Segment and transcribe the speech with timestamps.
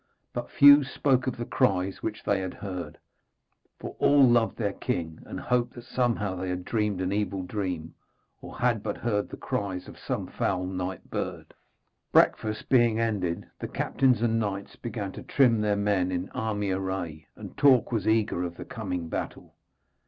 [0.33, 2.97] But few spoke of the cries which they had heard,
[3.77, 7.93] for all loved their king, and hoped that somehow they had dreamed an evil dream,
[8.41, 11.53] or had but heard the cries of some foul night bird.
[12.11, 17.27] Breakfast being ended, the captains and knights began to trim their men in army array,
[17.35, 19.53] and talk was eager of the coming battle.